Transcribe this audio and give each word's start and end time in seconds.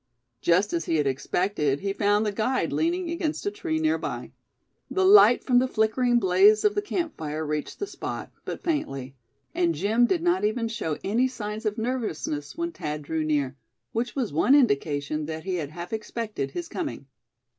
Just 0.41 0.73
as 0.73 0.85
he 0.85 0.95
had 0.95 1.05
expected 1.05 1.81
he 1.81 1.93
found 1.93 2.25
the 2.25 2.31
guide 2.31 2.73
leaning 2.73 3.11
against 3.11 3.45
a 3.45 3.51
tree 3.51 3.77
near 3.77 3.99
by. 3.99 4.31
The 4.89 5.05
light 5.05 5.43
from 5.43 5.59
the 5.59 5.67
flickering 5.67 6.17
blaze 6.19 6.65
of 6.65 6.73
the 6.73 6.81
camp 6.81 7.15
fire 7.17 7.45
reached 7.45 7.77
the 7.77 7.85
spot, 7.85 8.31
but 8.43 8.63
faintly; 8.63 9.15
and 9.53 9.75
Jim 9.75 10.07
did 10.07 10.23
not 10.23 10.43
even 10.43 10.67
show 10.69 10.97
any 11.03 11.27
signs 11.27 11.67
of 11.67 11.77
nervousness 11.77 12.57
when 12.57 12.71
Thad 12.71 13.03
drew 13.03 13.23
near, 13.23 13.55
which 13.91 14.15
was 14.15 14.33
one 14.33 14.55
indication 14.55 15.27
that 15.27 15.43
he 15.43 15.57
had 15.57 15.69
half 15.69 15.93
expected 15.93 16.49
his 16.49 16.67
coming. 16.67 17.05